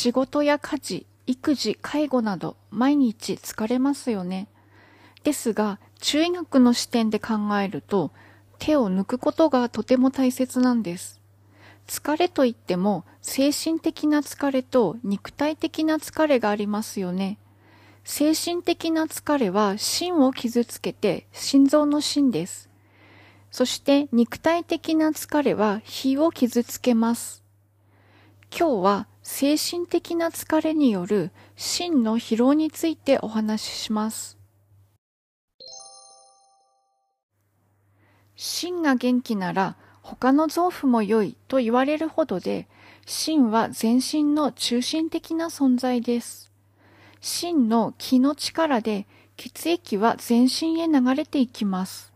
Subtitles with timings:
[0.00, 4.48] 仕事や家事、育児、介護など毎日疲れますよね。
[5.24, 8.10] ですが、中医学の視点で考えると、
[8.58, 11.20] 手を抜くことがとても大切なんです。
[11.86, 17.36] 疲れといっても、精神的な疲れと肉体的な疲れがありますよね。
[18.02, 22.70] 精神的な疲れは心を傷つけて心臓の心です。
[23.50, 27.44] そして肉体的な疲れは脾を傷つけます。
[28.50, 34.38] 今日は精神的な疲れによる心の疲労についてお話しします。
[38.36, 42.66] 心が元気なら他の臓腑も良いと言われるほどで、
[43.04, 46.50] 心は全身の中心的な存在です。
[47.20, 52.12] 心の気の力で血液は全身へ流れていきます。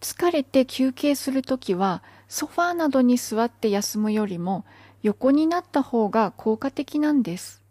[0.00, 4.64] 疲れて休憩するときはソファーなどに座って休むよりも
[5.06, 7.62] 横になった方が効果的なんです。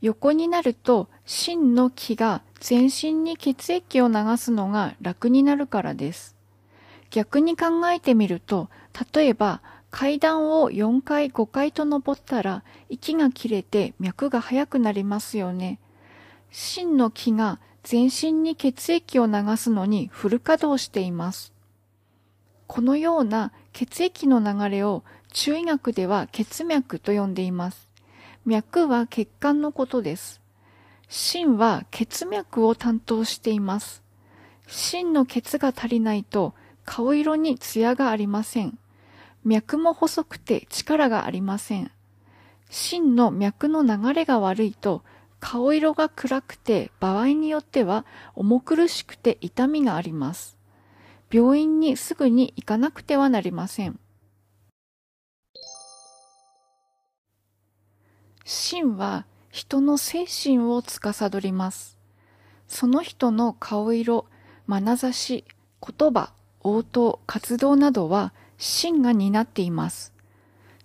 [0.00, 6.36] 横になると心の気が全身に血液を流すのが楽になるからです。
[7.10, 8.70] 逆に考えてみると、
[9.12, 9.60] 例えば
[9.90, 15.80] 階段を4階5階と登ったら息が切れて脈が速くなりますよね。
[16.52, 21.52] 心の気が全身に血液を流すのにフル稼働しています。
[22.68, 25.02] このような血液の流れを
[25.32, 27.88] 中医学では血脈と呼んでいます。
[28.44, 30.42] 脈は血管のことです。
[31.08, 34.02] 心は血脈を担当しています。
[34.66, 38.78] 心の血が足りないと顔色に艶がありません。
[39.44, 41.90] 脈も細くて力がありません。
[42.68, 45.02] 心の脈の流れが悪いと
[45.40, 50.58] 顔色が暗くて場合によっては重苦しくて痛みがあります。
[51.30, 53.98] 病院にすぐに行かなくてはなりません。
[58.72, 61.98] 心は人の精神を司ります。
[62.68, 64.24] その人の顔色、
[64.66, 65.44] 眼差し、
[65.86, 66.32] 言葉、
[66.62, 70.14] 応答、活動などは心が担っています。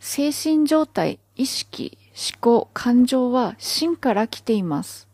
[0.02, 5.08] 精神状態、意識、思考、感情は心から来ています。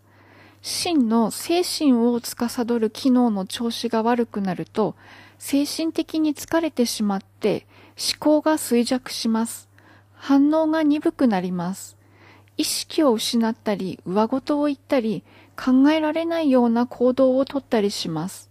[0.64, 4.96] 心の精神を司る機能の調子が悪くなると、
[5.38, 9.70] 精神的に疲れてしまって思考が衰弱します。
[10.16, 11.98] 反応が鈍くなります。
[12.58, 15.24] 意識を失ったり、上事を言ったり、
[15.56, 18.50] 考えられないような行動をとったりします。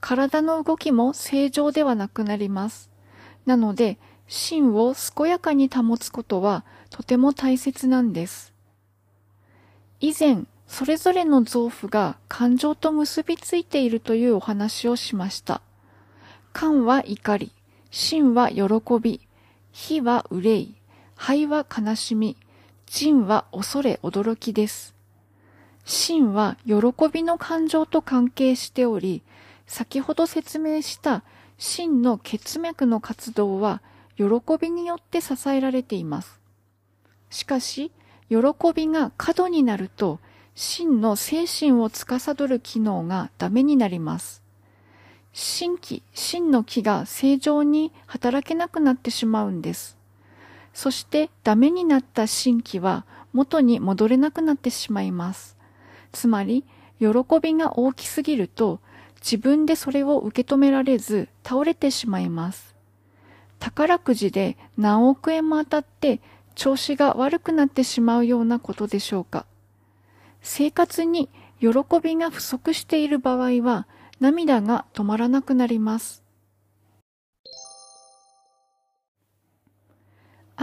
[0.00, 2.90] 体の動きも正常ではなくなります。
[3.46, 8.52] なので、心を健やかに保つことはとても大切なんです。
[10.00, 15.60] 以前、それぞれの臓腑が感情と結びついているというお話をしました。
[16.52, 17.52] 感は怒り、
[17.90, 18.64] 心は喜
[19.00, 19.20] び、
[19.72, 20.74] 火は憂い、
[21.16, 22.36] 肺は悲しみ、
[22.92, 24.96] 人は恐れ驚きです。
[25.84, 26.74] 心は喜
[27.08, 29.22] びの感情と関係しており、
[29.68, 31.22] 先ほど説明した
[31.56, 33.80] 真の血脈の活動は
[34.16, 34.24] 喜
[34.60, 36.40] びによって支えられています。
[37.30, 37.92] しかし、
[38.28, 38.38] 喜
[38.74, 40.18] びが過度になると、
[40.56, 44.42] 真の精神を司る機能がダメになります。
[45.32, 49.99] 心気、真の気が正常に働けなくなってしまうんです。
[50.72, 55.56] そしてダメになった心気は元に戻れなくなってしまいます。
[56.12, 56.64] つまり、
[56.98, 57.08] 喜
[57.40, 58.80] びが大きすぎると
[59.20, 62.74] 自分でそれを受け止められず倒れてしまいます。
[63.58, 66.20] 宝くじで何億円も当たって
[66.54, 69.46] 調子が悪くなってしまうようなことでしょうか。
[70.42, 71.28] 生活に
[71.60, 71.68] 喜
[72.02, 73.86] びが不足している場合は
[74.18, 76.22] 涙が止まらなくなります。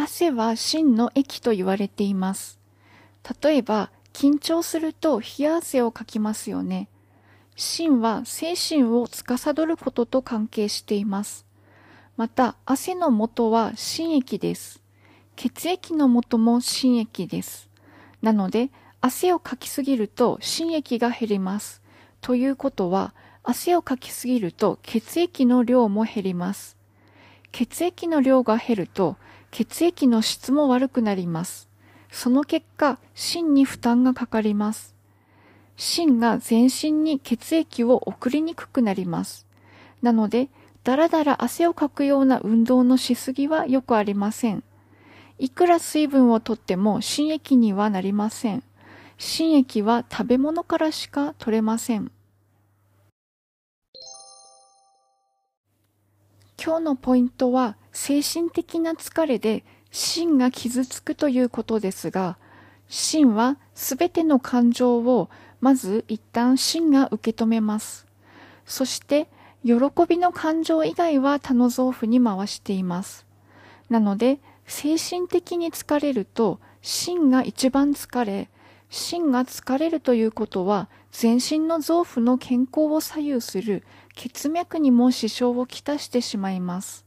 [0.07, 2.59] 汗は真の液と言われています。
[3.44, 6.88] 例えば、緊張すると冷や汗をかきますよね。
[7.57, 11.45] 心は精神を司ることと関係しています。
[12.16, 14.81] また、汗の元は心液です。
[15.36, 17.69] 血液の元も心液です。
[18.21, 18.69] なので、
[19.01, 21.81] 汗をかきすぎると心液が減ります。
[22.21, 23.13] ということは、
[23.44, 26.77] 汗をかきすぎると血液の量も減ります。
[27.51, 29.18] 血液の量が減ると
[29.51, 31.67] 血液の質も悪くなります。
[32.11, 34.95] その結果、心に負担がかかります。
[35.75, 39.45] 心が全身に血液を送りにくくなります。
[40.01, 40.49] なので、
[40.83, 44.63] だらだら汗をかくような運動のしすぎはよくありません。
[45.38, 48.63] いくら水分をとっても心液にはなりません。
[49.17, 52.11] 心液は食べ物からしか取れません。
[56.68, 62.38] 今日のポイントは精神的な疲れで心が傷つくということですが、
[62.90, 65.30] 心はすべての感情を
[65.62, 68.06] まず一旦心が受け止めます。
[68.66, 69.30] そして
[69.64, 69.75] 喜
[70.10, 73.25] びの感情以外は他の臓腑に回しています。
[73.90, 78.50] なので精神的に疲れると心が一番疲れ、
[78.90, 83.84] 心が疲れるということは全身の臓腑の健康を左右する
[84.18, 87.06] 血脈にも支障をきたしてしまいます。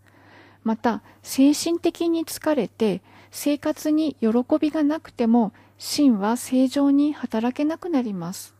[0.62, 3.02] また精神的に疲れて
[3.32, 4.28] 生活に喜
[4.60, 8.54] びがなくても心は正常に働けなくなります。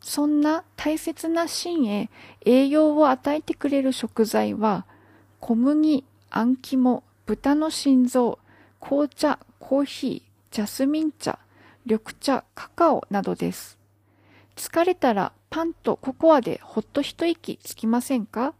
[0.00, 2.10] そんな大切な心へ
[2.44, 4.86] 栄養を与えてくれる食材は
[5.40, 8.38] 小麦、あん肝、豚の心臓、
[8.80, 11.38] 紅茶、コーヒー、ジャスミン茶、
[11.84, 13.77] 緑茶、カカオなどです。
[14.58, 18.54] 疲れたらパンとココアでほっと一息つきませんか？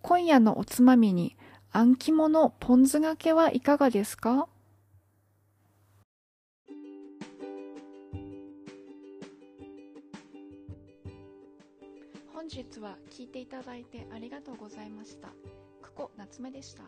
[0.00, 1.36] 今夜のおつまみに
[1.70, 4.48] あん肝のポン酢がけはいかがですか？
[12.32, 15.28] 本日は聞いていただいてありがとうございました。
[15.82, 16.82] 久保夏目でした。